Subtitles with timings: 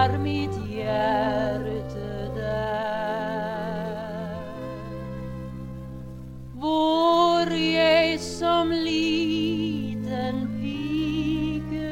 [0.00, 3.94] har mitt hjärte där.
[6.54, 11.90] Vår jag som liten pigelor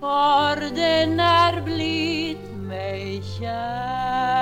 [0.00, 4.39] för den är blivit mig kär.